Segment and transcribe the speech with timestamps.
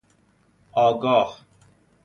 [0.73, 1.37] آگاه